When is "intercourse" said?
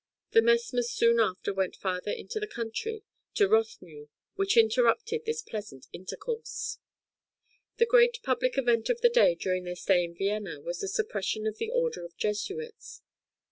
5.93-6.79